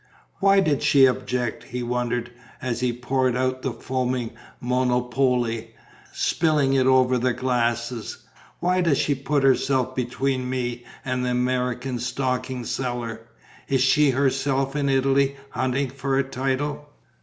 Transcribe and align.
"Why 0.39 0.61
did 0.61 0.81
she 0.81 1.05
object?" 1.05 1.65
he 1.65 1.83
wondered, 1.83 2.31
as 2.59 2.79
he 2.79 2.91
poured 2.91 3.35
out 3.37 3.61
the 3.61 3.71
foaming 3.71 4.31
Monopole, 4.59 5.65
spilling 6.11 6.73
it 6.73 6.87
over 6.87 7.19
the 7.19 7.33
glasses. 7.33 8.25
"Why 8.59 8.81
does 8.81 8.97
she 8.97 9.13
put 9.13 9.43
herself 9.43 9.95
between 9.95 10.49
me 10.49 10.85
and 11.05 11.23
the 11.23 11.29
American 11.29 11.99
stocking 11.99 12.65
seller? 12.65 13.21
Is 13.67 13.81
she 13.81 14.09
herself 14.09 14.75
in 14.75 14.89
Italy 14.89 15.37
hunting 15.51 15.91
for 15.91 16.17
a 16.17 16.23
title?" 16.23 16.89